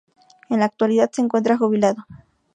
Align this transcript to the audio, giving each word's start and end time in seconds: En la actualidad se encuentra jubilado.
En 0.49 0.61
la 0.61 0.65
actualidad 0.65 1.11
se 1.13 1.21
encuentra 1.21 1.59
jubilado. 1.59 2.07